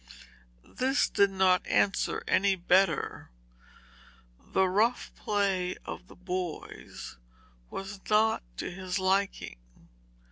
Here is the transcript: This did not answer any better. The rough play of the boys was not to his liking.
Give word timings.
This 0.63 1.07
did 1.07 1.29
not 1.29 1.61
answer 1.67 2.23
any 2.27 2.55
better. 2.55 3.29
The 4.39 4.67
rough 4.67 5.11
play 5.15 5.75
of 5.85 6.07
the 6.07 6.15
boys 6.15 7.17
was 7.69 8.01
not 8.09 8.41
to 8.57 8.71
his 8.71 8.97
liking. 8.97 9.59